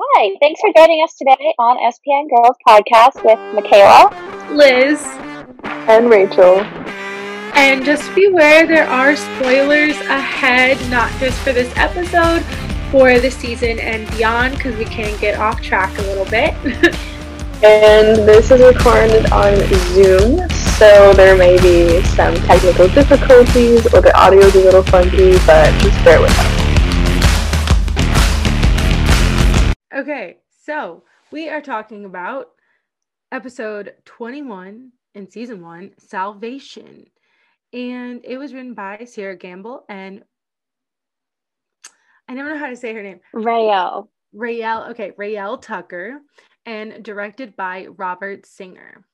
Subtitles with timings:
[0.00, 4.14] Hi, thanks for joining us today on SPN Girls Podcast with Michaela,
[4.54, 5.02] Liz,
[5.64, 6.60] and Rachel.
[7.56, 12.44] And just beware, there are spoilers ahead, not just for this episode,
[12.92, 16.54] for the season and beyond, because we can get off track a little bit.
[17.64, 19.56] and this is recorded on
[19.94, 25.32] Zoom, so there may be some technical difficulties or the audio is a little funky,
[25.44, 26.57] but just bear with us.
[30.68, 32.48] So we are talking about
[33.32, 37.06] episode 21 in season one, Salvation.
[37.72, 40.24] And it was written by Sera Gamble and
[42.28, 43.20] I never know how to say her name.
[43.32, 44.10] Raelle.
[44.34, 46.18] Raelle, okay, Raelle Tucker,
[46.66, 49.06] and directed by Robert Singer.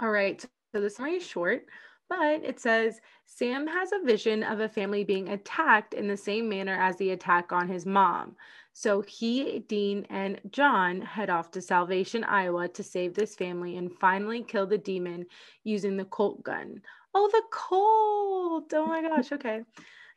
[0.00, 1.62] All right, so the summary is short,
[2.08, 6.48] but it says Sam has a vision of a family being attacked in the same
[6.48, 8.36] manner as the attack on his mom.
[8.72, 13.92] So he, Dean, and John head off to Salvation, Iowa to save this family and
[13.98, 15.26] finally kill the demon
[15.64, 16.80] using the Colt gun.
[17.14, 18.72] Oh, the Colt!
[18.72, 19.62] Oh my gosh, okay.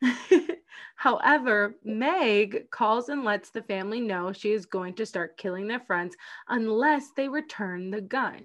[0.96, 5.80] However, Meg calls and lets the family know she is going to start killing their
[5.80, 6.16] friends
[6.48, 8.44] unless they return the gun.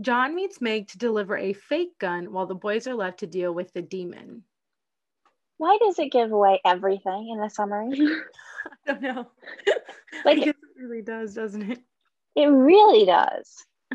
[0.00, 3.52] John meets Meg to deliver a fake gun while the boys are left to deal
[3.52, 4.44] with the demon.
[5.58, 7.90] Why does it give away everything in the summary?
[8.88, 9.26] I don't know.
[10.24, 11.78] Like it really does, doesn't it?
[12.36, 13.64] It really does.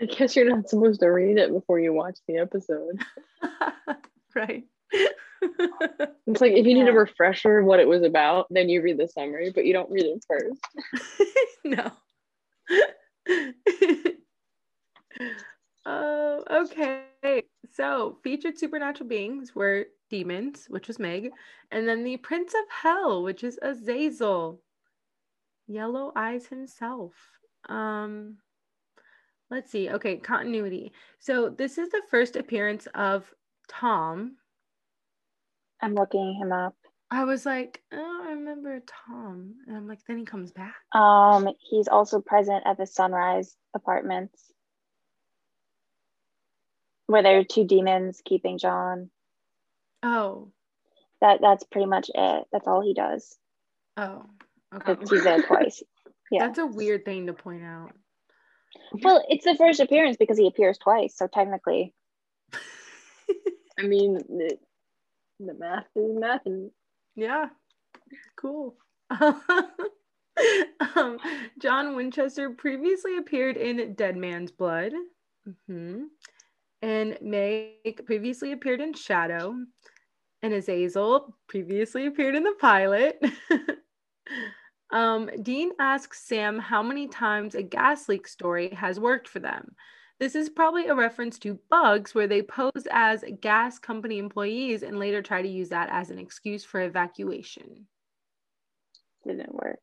[0.00, 3.02] I guess you're not supposed to read it before you watch the episode.
[4.36, 4.64] right.
[4.92, 8.98] it's like if you need a refresher of what it was about, then you read
[8.98, 10.60] the summary, but you don't read it first.
[11.64, 11.90] no.
[16.60, 17.42] Okay.
[17.72, 21.30] So featured supernatural beings were demons, which was Meg,
[21.70, 24.60] and then the Prince of Hell, which is Azazel.
[25.66, 27.14] Yellow Eyes himself.
[27.68, 28.38] Um,
[29.50, 29.88] let's see.
[29.88, 30.92] Okay, continuity.
[31.20, 33.32] So this is the first appearance of
[33.68, 34.36] Tom.
[35.80, 36.74] I'm looking him up.
[37.12, 40.74] I was like, oh, I remember Tom, and I'm like, then he comes back.
[40.92, 44.52] Um, he's also present at the Sunrise Apartments,
[47.10, 49.10] where there are two demons keeping John.
[50.02, 50.52] Oh,
[51.20, 52.44] that that's pretty much it.
[52.52, 53.36] That's all he does.
[53.96, 54.26] Oh,
[54.74, 54.96] okay.
[55.10, 55.82] He's there twice.
[56.30, 57.92] Yeah, that's a weird thing to point out.
[59.02, 61.92] Well, it's the first appearance because he appears twice, so technically.
[63.78, 64.56] I mean, the,
[65.40, 66.70] the math is math, and
[67.16, 67.46] yeah,
[68.36, 68.76] cool.
[69.20, 71.18] um,
[71.60, 74.92] John Winchester previously appeared in Dead Man's Blood.
[75.48, 76.04] Mm-hmm.
[76.82, 79.54] And Meg previously appeared in Shadow.
[80.42, 83.22] And Azazel previously appeared in the pilot.
[84.92, 89.74] um, Dean asks Sam how many times a gas leak story has worked for them.
[90.18, 94.98] This is probably a reference to bugs where they pose as gas company employees and
[94.98, 97.86] later try to use that as an excuse for evacuation.
[99.26, 99.80] Didn't work.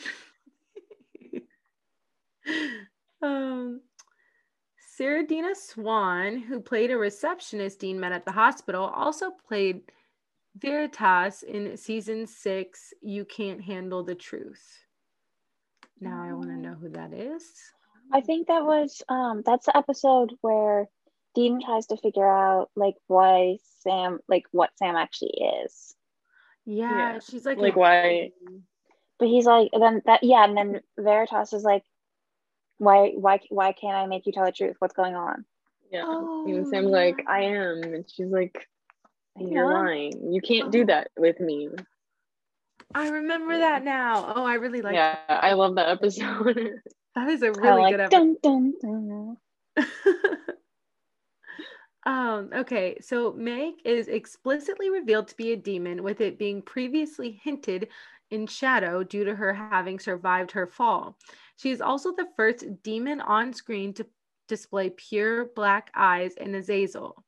[3.22, 3.80] um,
[4.98, 9.80] Serinda Swan, who played a receptionist Dean met at the hospital, also played
[10.56, 14.84] Veritas in season six, You Can't Handle the Truth.
[16.00, 17.44] Now I want to know who that is.
[18.12, 20.88] I think that was um that's the episode where
[21.34, 25.34] Dean tries to figure out like why Sam like what Sam actually
[25.64, 25.94] is.
[26.66, 27.18] Yeah, yeah.
[27.18, 28.30] she's like like why
[29.18, 31.84] but he's like then that yeah and then Veritas is like
[32.78, 34.76] why why why can't I make you tell the truth?
[34.78, 35.44] What's going on?
[35.90, 36.04] Yeah.
[36.06, 37.82] Oh, and Sam's like, I am.
[37.82, 38.66] And she's like,
[39.38, 39.80] You're yeah.
[39.80, 40.32] lying.
[40.32, 41.68] You can't do that with me.
[42.94, 44.32] I remember that now.
[44.36, 45.24] Oh, I really like that.
[45.28, 45.44] Yeah, that.
[45.44, 46.80] I love that episode.
[47.14, 48.36] that is a really like, good episode.
[48.42, 49.36] Dun, dun,
[49.76, 49.86] dun.
[52.06, 57.40] um, okay, so Meg is explicitly revealed to be a demon, with it being previously
[57.42, 57.88] hinted
[58.34, 61.16] in shadow due to her having survived her fall.
[61.56, 64.06] She is also the first demon on screen to
[64.48, 67.24] display pure black eyes in Azazel.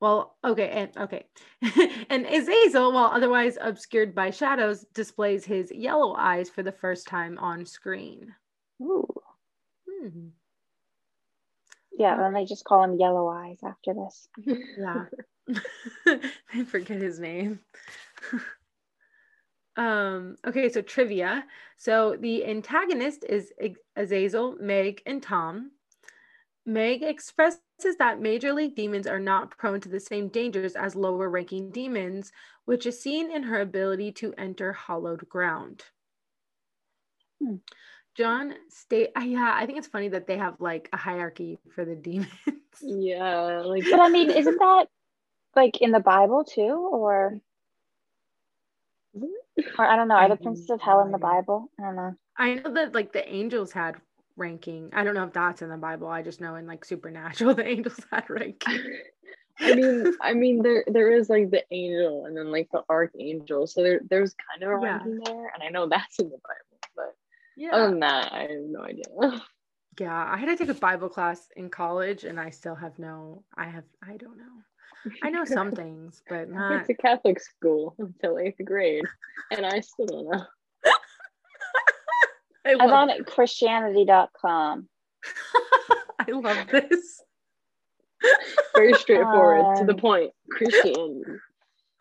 [0.00, 1.26] Well, okay, and okay.
[2.10, 7.38] and Azazel, while otherwise obscured by shadows, displays his yellow eyes for the first time
[7.38, 8.34] on screen.
[8.82, 9.08] Ooh.
[9.88, 10.28] Hmm.
[11.98, 14.28] Yeah, then they just call him Yellow Eyes after this.
[14.78, 15.04] yeah.
[16.52, 17.60] I forget his name.
[19.76, 21.44] Um, okay, so trivia.
[21.76, 23.52] So the antagonist is
[23.94, 25.72] Azazel, Meg, and Tom.
[26.64, 27.60] Meg expresses
[27.98, 32.32] that major league demons are not prone to the same dangers as lower ranking demons,
[32.64, 35.84] which is seen in her ability to enter hollowed ground.
[37.42, 37.56] Hmm.
[38.16, 41.84] John state uh, yeah, I think it's funny that they have like a hierarchy for
[41.84, 42.30] the demons.
[42.80, 44.86] Yeah, like But I mean, isn't that
[45.54, 47.40] like in the Bible too, or
[49.78, 50.14] or I don't know?
[50.16, 51.70] Are the princes of hell in the Bible?
[51.78, 52.14] I don't know.
[52.38, 53.96] I know that like the angels had
[54.36, 54.90] ranking.
[54.92, 56.08] I don't know if that's in the Bible.
[56.08, 58.80] I just know in like supernatural the angels had ranking.
[59.60, 63.66] I mean, I mean, there there is like the angel and then like the archangel.
[63.66, 64.92] So there there's kind of a Yeah.
[64.92, 66.80] ranking there, and I know that's in the Bible.
[66.94, 67.14] But
[67.56, 67.72] Yeah.
[67.72, 69.04] other than that, I have no idea.
[69.98, 70.30] yeah.
[70.30, 73.64] I had to take a Bible class in college and I still have no I
[73.64, 74.62] have I don't know.
[75.22, 79.04] I know some things, but not went to Catholic school until eighth grade,
[79.50, 80.44] and I still don't know.
[82.66, 84.88] I I'm love, on Christianity.com.
[86.18, 87.22] I love this.
[88.74, 90.32] Very straightforward, to the Um, point.
[90.50, 91.22] Christianity.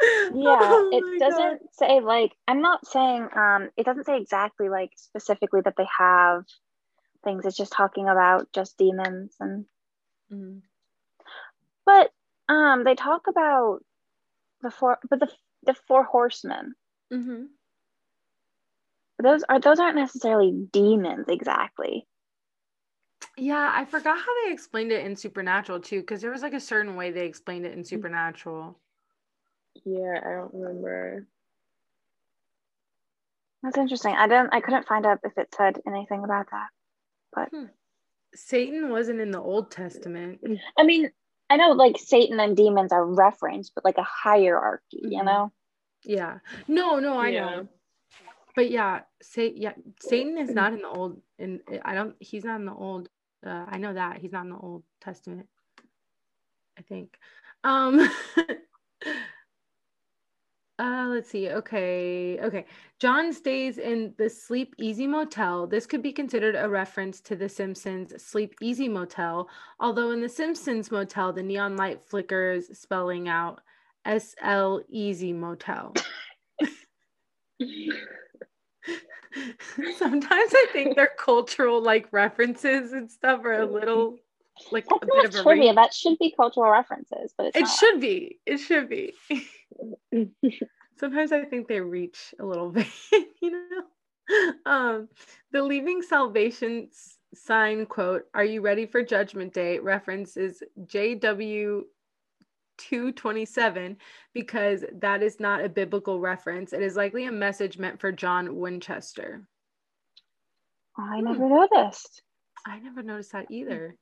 [0.01, 4.91] Yeah, Oh it doesn't say like I'm not saying um it doesn't say exactly like
[4.95, 6.43] specifically that they have
[7.23, 7.45] things.
[7.45, 9.65] It's just talking about just demons and
[10.31, 10.61] Mm.
[11.85, 12.11] but
[12.49, 13.79] um they talk about
[14.61, 15.29] the four but the
[15.63, 16.75] the four horsemen.
[17.11, 17.47] Mhm.
[19.21, 22.07] Those are those aren't necessarily demons exactly.
[23.37, 26.59] Yeah, I forgot how they explained it in Supernatural too, because there was like a
[26.59, 28.79] certain way they explained it in Supernatural.
[29.83, 31.27] Yeah, I don't remember.
[33.63, 34.15] That's interesting.
[34.15, 36.67] I don't I couldn't find out if it said anything about that.
[37.33, 37.49] But
[38.35, 40.41] Satan wasn't in the Old Testament.
[40.77, 41.09] I mean,
[41.49, 45.25] I know like Satan and demons are referenced, but like a hierarchy, you Mhm.
[45.25, 45.51] know?
[46.03, 46.39] Yeah.
[46.67, 47.55] No, no, I Yeah.
[47.55, 47.69] know.
[48.55, 52.59] But yeah, say yeah, Satan is not in the old in I don't he's not
[52.59, 53.09] in the old
[53.45, 55.47] uh I know that he's not in the Old Testament.
[56.77, 57.17] I think.
[57.63, 57.99] Um
[60.77, 61.49] Uh, let's see.
[61.49, 62.37] Okay.
[62.41, 62.65] Okay.
[62.99, 65.67] John stays in the Sleep Easy Motel.
[65.67, 69.49] This could be considered a reference to The Simpsons Sleep Easy Motel,
[69.79, 73.61] although in The Simpsons Motel, the neon light flickers, spelling out
[74.05, 75.93] SL Easy Motel.
[79.97, 84.17] Sometimes I think their cultural like references and stuff are a little
[84.71, 85.73] like a That's bit not of a trivia.
[85.73, 87.77] That should be cultural references, but it's It not.
[87.77, 88.39] should be.
[88.45, 89.13] It should be.
[90.97, 92.87] Sometimes I think they reach a little bit,
[93.41, 93.83] you know.
[94.65, 95.09] Um,
[95.51, 96.89] the leaving salvation
[97.33, 101.81] sign quote, "Are you ready for Judgment Day?" references JW
[102.77, 103.97] 227
[104.33, 106.73] because that is not a biblical reference.
[106.73, 109.47] It is likely a message meant for John Winchester.
[110.97, 112.21] I never noticed.
[112.65, 113.95] I never noticed that either.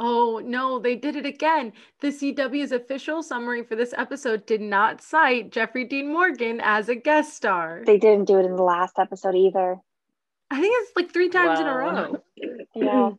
[0.00, 1.72] Oh no, they did it again.
[2.00, 6.94] The CW's official summary for this episode did not cite Jeffrey Dean Morgan as a
[6.94, 7.82] guest star.
[7.84, 9.80] They didn't do it in the last episode either.
[10.50, 12.22] I think it's like three times in a row.
[12.74, 13.10] Yeah.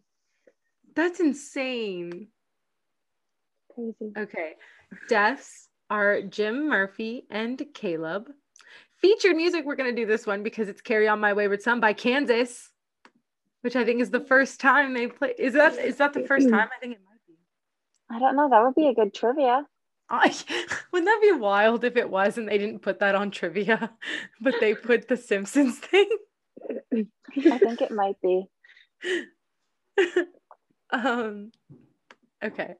[0.95, 2.27] That's insane.
[3.73, 4.11] Crazy.
[4.17, 4.53] Okay.
[5.07, 8.29] Deaths are Jim Murphy and Caleb.
[9.01, 11.79] Featured music, we're going to do this one because it's Carry On My Wayward Son
[11.79, 12.68] by Kansas,
[13.61, 15.33] which I think is the first time they play.
[15.37, 16.69] Is that is that the first time?
[16.75, 17.35] I think it might be.
[18.09, 18.49] I don't know.
[18.49, 19.65] That would be a good trivia.
[20.09, 20.33] I,
[20.91, 23.91] wouldn't that be wild if it was and they didn't put that on trivia,
[24.41, 26.09] but they put the Simpsons thing?
[26.93, 28.45] I think it might be.
[30.91, 31.51] um,
[32.43, 32.73] okay.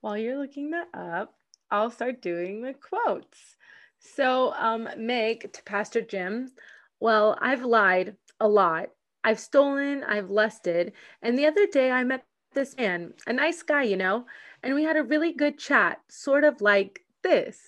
[0.00, 1.34] While you're looking that up,
[1.70, 3.56] I'll start doing the quotes.
[4.00, 6.50] So, um, Meg to Pastor Jim,
[6.98, 8.88] well, I've lied a lot.
[9.24, 10.92] I've stolen, I've lusted.
[11.22, 12.24] And the other day I met
[12.54, 14.26] this man, a nice guy, you know,
[14.62, 17.58] and we had a really good chat, sort of like this.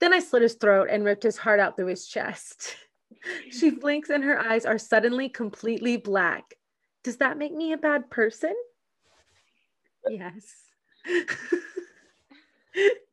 [0.00, 2.76] Then I slit his throat and ripped his heart out through his chest.
[3.50, 6.54] she blinks and her eyes are suddenly completely black.
[7.02, 8.54] Does that make me a bad person?
[10.08, 10.54] Yes.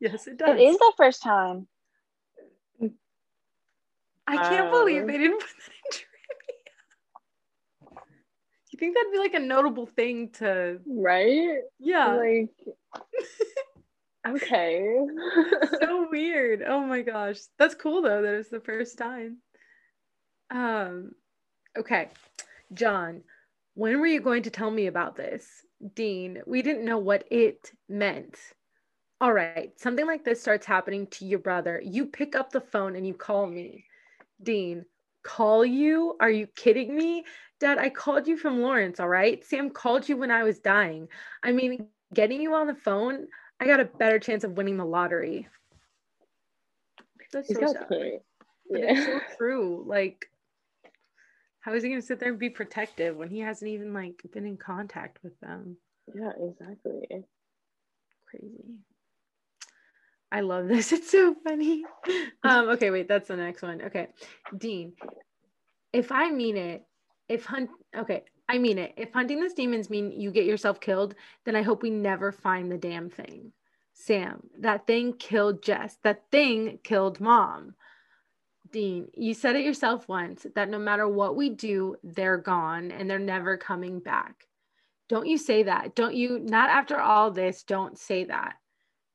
[0.00, 0.58] yes, it does.
[0.58, 1.68] It is the first time.
[4.26, 4.80] I can't Wow.
[4.80, 6.13] believe they didn't put that in trivia.
[8.74, 11.58] You think that'd be like a notable thing to, right?
[11.78, 12.50] yeah, Like,
[14.26, 14.96] okay.
[15.80, 16.64] so weird.
[16.66, 19.36] Oh my gosh, that's cool though that it's the first time.
[20.50, 21.12] Um,
[21.78, 22.08] okay,
[22.72, 23.22] John,
[23.74, 25.46] when were you going to tell me about this?
[25.94, 28.36] Dean, we didn't know what it meant.
[29.20, 31.80] All right, something like this starts happening to your brother.
[31.80, 33.84] You pick up the phone and you call me.
[34.42, 34.84] Dean,
[35.24, 36.16] call you?
[36.20, 37.24] Are you kidding me?
[37.60, 39.44] Dad, I called you from Lawrence, all right?
[39.44, 41.08] Sam called you when I was dying.
[41.42, 43.26] I mean, getting you on the phone,
[43.60, 45.48] I got a better chance of winning the lottery.
[47.32, 47.88] That's so sad.
[47.88, 48.22] point.
[48.70, 48.92] Yeah.
[48.92, 49.84] it's so true.
[49.86, 50.26] Like,
[51.60, 54.46] how is he gonna sit there and be protective when he hasn't even like been
[54.46, 55.76] in contact with them?
[56.14, 57.24] Yeah, exactly.
[58.26, 58.78] Crazy.
[60.34, 60.90] I love this.
[60.92, 61.84] It's so funny.
[62.42, 63.80] Um, okay, wait, that's the next one.
[63.80, 64.08] Okay.
[64.58, 64.92] Dean,
[65.94, 66.84] if I mean it,
[67.26, 68.92] if hunt okay, I mean it.
[68.98, 71.14] If hunting these demons mean you get yourself killed,
[71.46, 73.52] then I hope we never find the damn thing.
[73.94, 75.96] Sam, that thing killed Jess.
[76.02, 77.76] That thing killed mom.
[78.70, 83.08] Dean, you said it yourself once that no matter what we do, they're gone and
[83.08, 84.46] they're never coming back.
[85.08, 85.94] Don't you say that.
[85.94, 88.56] Don't you, not after all this, don't say that.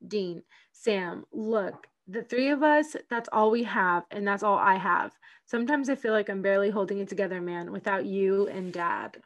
[0.06, 0.42] Dean,
[0.72, 5.12] Sam, look, the three of us, that's all we have, and that's all I have.
[5.46, 9.16] Sometimes I feel like I'm barely holding it together, man, without you and dad.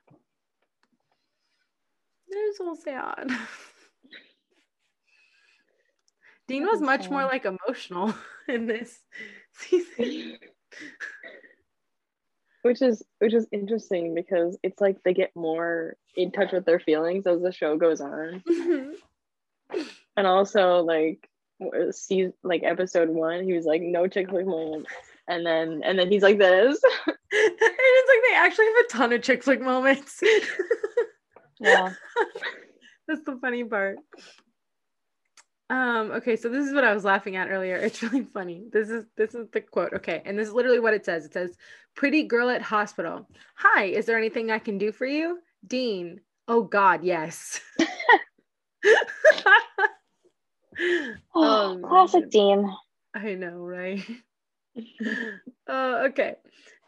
[2.28, 3.30] That is so sad.
[6.46, 8.14] Dean was much more like emotional
[8.48, 9.00] in this
[9.52, 10.36] season.
[12.62, 16.80] which is which is interesting because it's like they get more in touch with their
[16.80, 19.80] feelings as the show goes on mm-hmm.
[20.16, 21.28] And also like
[21.90, 24.86] see like episode one he was like no chick flick moment
[25.28, 29.12] and then and then he's like this and it's like they actually have a ton
[29.12, 30.22] of chick flick moments.
[31.60, 31.90] Yeah.
[33.08, 33.98] That's the funny part.
[35.70, 37.76] Um, okay, so this is what I was laughing at earlier.
[37.76, 38.64] It's really funny.
[38.72, 39.94] This is this is the quote.
[39.94, 41.24] Okay, and this is literally what it says.
[41.24, 41.56] It says,
[41.94, 43.28] Pretty girl at hospital.
[43.56, 45.38] Hi, is there anything I can do for you?
[45.66, 46.20] Dean.
[46.48, 47.60] Oh god, yes.
[51.34, 52.72] Oh, classic Dean.
[53.14, 54.02] I know, right?
[55.68, 56.36] uh, okay.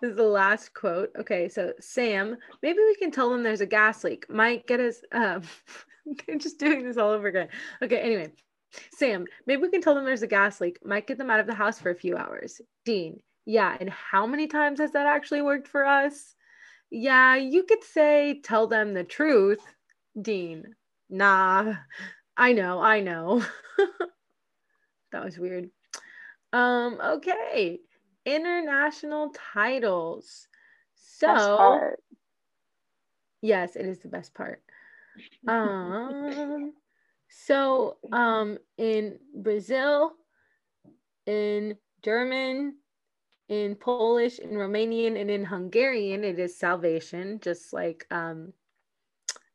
[0.01, 1.11] This is the last quote.
[1.19, 4.29] Okay, so Sam, maybe we can tell them there's a gas leak.
[4.29, 4.97] Might get us.
[5.13, 5.43] Um,
[6.27, 7.49] they're just doing this all over again.
[7.83, 8.33] Okay, anyway,
[8.93, 10.79] Sam, maybe we can tell them there's a gas leak.
[10.85, 12.61] Might get them out of the house for a few hours.
[12.85, 16.35] Dean, yeah, and how many times has that actually worked for us?
[16.91, 19.61] Yeah, you could say tell them the truth.
[20.21, 20.75] Dean,
[21.09, 21.75] nah,
[22.37, 23.45] I know, I know.
[25.13, 25.71] that was weird.
[26.53, 27.81] Um, okay.
[28.25, 30.49] International titles.
[30.95, 31.93] So
[33.43, 34.63] yes, it is the best part.
[35.49, 36.75] Um
[37.29, 40.13] so um in Brazil,
[41.25, 42.77] in German,
[43.49, 48.53] in Polish, in Romanian, and in Hungarian, it is salvation, just like um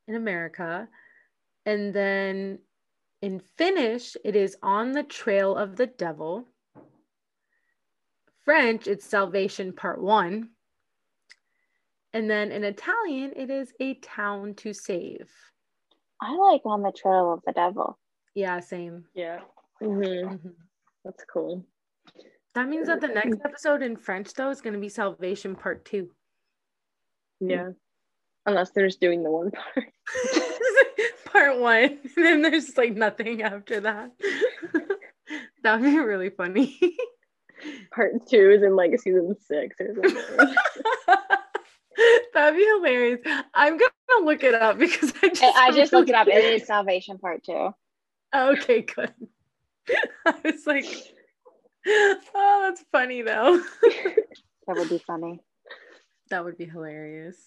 [0.07, 0.88] in America.
[1.67, 2.59] And then
[3.21, 6.47] in Finnish, it is on the trail of the devil.
[8.45, 10.49] French, it's salvation part one.
[12.13, 15.29] And then in Italian, it is a town to save.
[16.21, 17.97] I like on the trail of the devil.
[18.35, 19.05] Yeah, same.
[19.13, 19.39] yeah
[19.79, 20.53] hmm Mhm.
[21.03, 21.65] that's cool
[22.53, 25.85] That means that the next episode in French, though, is going to be salvation part
[25.85, 26.09] two.
[27.39, 27.69] yeah
[28.45, 29.91] unless they're just doing the one part
[31.25, 32.00] part one.
[32.18, 34.12] And then there's like nothing after that.
[35.63, 36.77] that would be really funny.
[37.91, 40.56] part two is in like season six or something
[42.34, 43.20] That'd be hilarious.
[43.53, 46.27] I'm gonna look it up because I just I I just looked it up.
[46.27, 47.72] It is Salvation Part Two.
[48.34, 49.13] Okay, good.
[50.25, 50.86] I was like,
[51.86, 53.62] oh, that's funny though.
[54.68, 55.41] That would be funny.
[56.30, 57.38] that would be hilarious.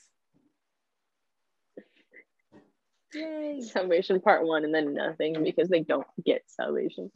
[3.15, 3.61] Yay.
[3.63, 7.11] salvation part one and then nothing because they don't get salvation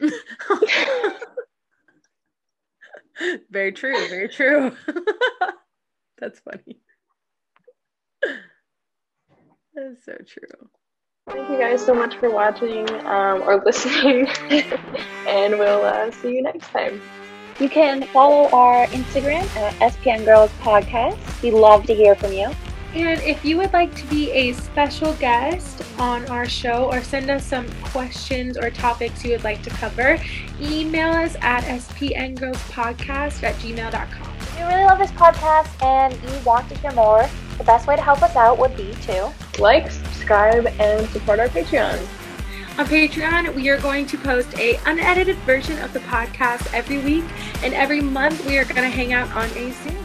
[3.50, 4.72] very true, very true.
[6.18, 6.80] That's funny.
[9.74, 10.68] That's so true.
[11.28, 14.28] Thank you guys so much for watching um, or listening,
[15.26, 17.00] and we'll uh, see you next time.
[17.58, 21.42] You can follow our Instagram at SPN Girls Podcast.
[21.42, 22.50] We love to hear from you.
[22.94, 27.28] And if you would like to be a special guest on our show or send
[27.28, 30.16] us some questions or topics you would like to cover,
[30.60, 34.36] email us at spngirlspodcast at gmail.com.
[34.38, 37.96] If you really love this podcast and you want to hear more, the best way
[37.96, 41.98] to help us out would be to Like, subscribe, and support our Patreon.
[42.78, 47.24] On Patreon, we are going to post a unedited version of the podcast every week,
[47.64, 50.03] and every month we are going to hang out on a Zoom.